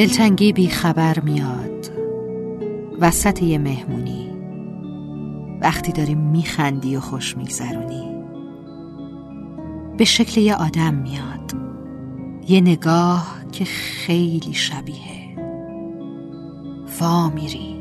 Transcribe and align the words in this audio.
دلتنگی 0.00 0.52
بی 0.52 0.68
خبر 0.68 1.20
میاد. 1.20 1.90
وسط 3.00 3.42
یه 3.42 3.58
مهمونی. 3.58 4.39
وقتی 5.60 5.92
داری 5.92 6.14
میخندی 6.14 6.96
و 6.96 7.00
خوش 7.00 7.36
میگذرونی. 7.36 8.16
به 9.96 10.04
شکل 10.04 10.40
یه 10.40 10.54
آدم 10.54 10.94
میاد. 10.94 11.54
یه 12.48 12.60
نگاه 12.60 13.36
که 13.52 13.64
خیلی 13.64 14.54
شبیه. 14.54 15.36
وا 17.00 17.28
میری. 17.28 17.80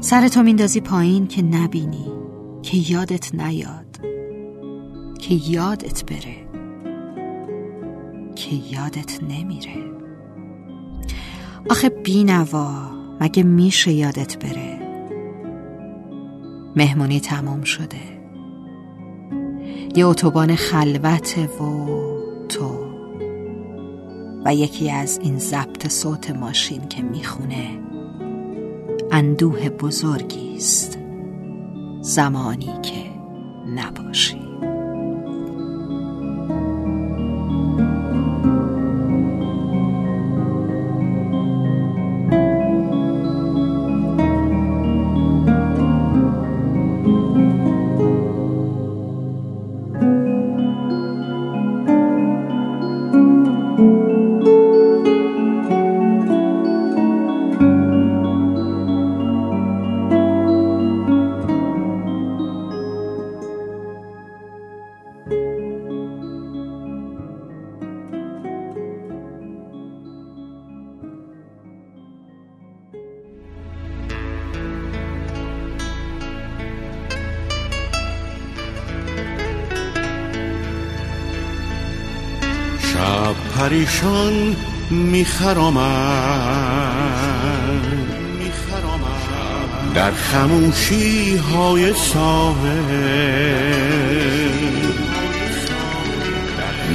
سرتو 0.00 0.42
میندازی 0.42 0.80
پایین 0.80 1.26
که 1.26 1.42
نبینی 1.42 2.12
که 2.62 2.92
یادت 2.92 3.34
نیاد. 3.34 4.00
که 5.18 5.34
یادت 5.34 6.04
بره. 6.04 6.46
که 8.36 8.56
یادت 8.70 9.22
نمیره. 9.22 9.96
آخه 11.70 11.88
بینوا 11.88 12.90
مگه 13.20 13.42
میشه 13.42 13.92
یادت 13.92 14.44
بره؟ 14.44 14.75
مهمونی 16.76 17.20
تمام 17.20 17.62
شده. 17.62 18.16
یه 19.96 20.06
اتوبان 20.06 20.54
خلوته 20.54 21.46
و 21.46 21.86
تو. 22.48 22.86
و 24.44 24.54
یکی 24.54 24.90
از 24.90 25.18
این 25.22 25.38
ضبط 25.38 25.88
صوت 25.88 26.30
ماشین 26.30 26.88
که 26.88 27.02
می‌خونه 27.02 27.80
اندوه 29.12 29.68
بزرگی 29.68 30.56
است. 30.56 30.98
زمانی 32.00 32.72
که 32.82 33.10
نباشی. 33.76 34.45
پریشان 83.58 84.56
میخرامم 84.90 85.86
در 89.94 90.10
خموشی 90.10 91.36
های 91.36 91.92
ساحل 91.94 93.26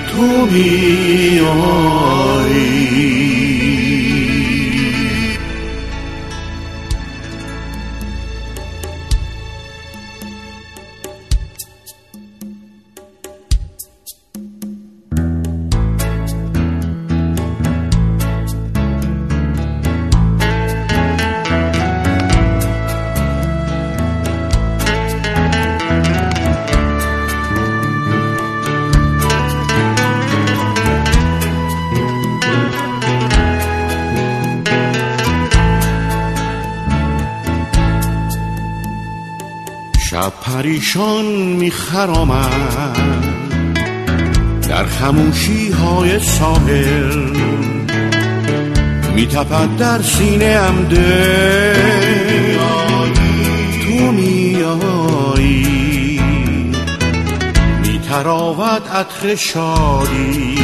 تو 0.10 0.46
میایی 0.46 2.10
پریشان 40.30 41.26
میخرامم 41.26 42.50
در 44.70 44.86
خموشی 44.86 45.72
های 45.72 46.20
ساحل 46.20 47.30
میتپد 49.16 49.78
در 49.78 50.02
سینه 50.02 50.46
ام 50.46 50.84
دل 50.84 51.74
تو 53.84 54.12
میایی 54.12 55.70
میتراود 57.82 58.88
عطر 58.88 59.36
شادی. 59.36 60.60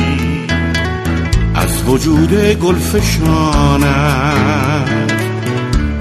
از 1.56 1.84
وجود 1.84 2.34
گلفشانت 2.60 3.86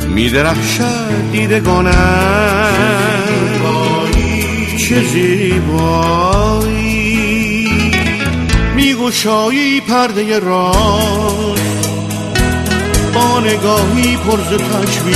میدرخشد 0.09 1.33
دیدگانم 1.33 3.14
چه 4.95 5.03
زیبایی. 5.03 6.85
میگشایی 8.75 9.81
پرده 9.81 10.39
راز 10.39 11.59
با 13.15 13.41
نگاهی 13.41 14.17
پرز 14.17 14.49
تشویش 14.49 15.15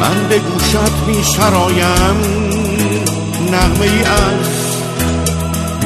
من 0.00 0.28
به 0.28 0.38
گوشت 0.38 0.92
میسرایم 1.06 2.16
نغمه 3.52 3.82
ای 3.82 4.02
از 4.02 4.76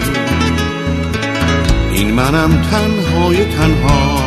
این 1.94 2.12
منم 2.12 2.62
تنهای 2.72 3.46
تنها. 3.46 4.27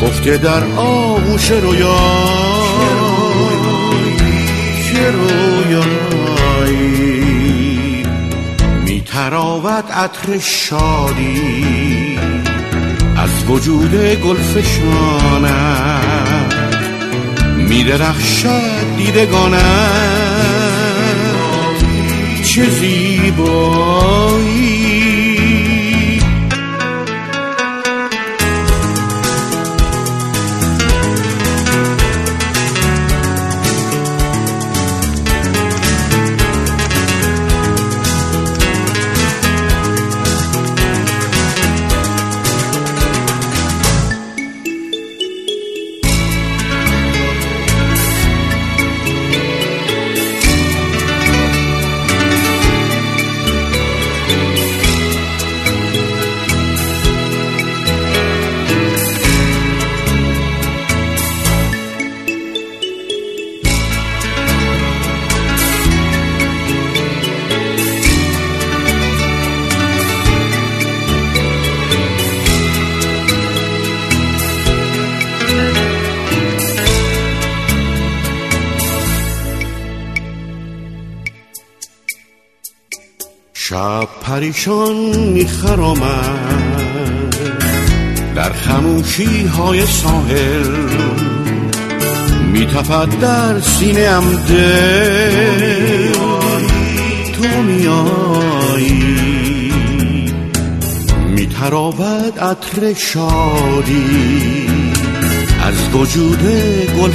خفته 0.00 0.36
در 0.36 0.64
آغوش 0.76 1.50
رویا 1.50 1.98
چه 4.84 5.10
رویایی 5.10 5.96
میتراود 8.84 9.84
عطر 9.92 10.38
شادی 10.38 12.18
از 13.16 13.44
وجود 13.48 13.94
گلفشانت 14.14 15.56
میدرخشد 17.56 18.96
دیدگانت 18.96 19.62
چه 22.44 22.70
زیبایی 22.70 24.15
شب 83.68 84.08
پریشان 84.22 84.96
میخرامد. 85.16 87.36
در 88.34 88.52
خموشی 88.52 89.46
های 89.46 89.86
ساحل 89.86 90.76
میتفد 92.52 93.20
در 93.20 93.60
سینه 93.60 94.00
ام 94.00 94.44
دل. 94.48 96.12
تو 97.32 97.62
میایی 97.62 99.26
میتراود 101.28 102.38
عطر 102.38 102.94
شادی. 102.94 104.66
از 105.62 105.94
وجود 105.94 106.42
گل 107.00 107.10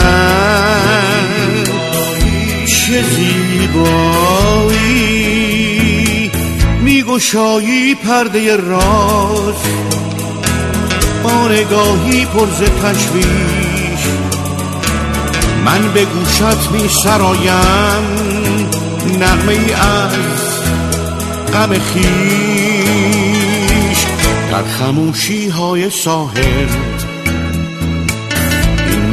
چه 2.66 3.02
زیبایی. 3.02 4.06
میگشایی 6.80 7.94
پرده 7.94 8.56
راز 8.56 9.54
با 11.22 11.48
نگاهی 11.48 12.24
پرز 12.24 12.62
تشویش. 12.82 14.06
من 15.64 15.92
به 15.94 16.04
گوشت 16.04 16.70
می 16.72 16.88
سرایم. 16.88 18.26
از 19.72 20.12
غم 21.52 21.78
خیش 21.78 22.06
در 24.50 24.62
خموشی 24.62 25.48
های 25.48 25.90
ساحل 25.90 26.95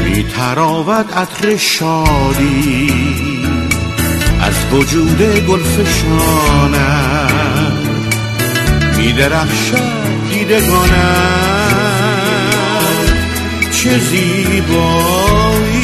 میتراود 0.06 1.12
عطر 1.12 1.58
شادی 1.58 2.94
از 4.42 4.54
وجود 4.72 5.22
گل 5.48 5.64
فشانم 5.64 7.32
میدرخشد 8.98 10.08
دیدگانم 10.30 11.58
چه 13.72 14.00
زیبایی؟ 14.00 15.77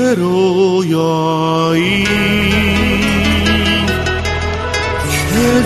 رویایی 0.00 2.04
چه 5.10 5.62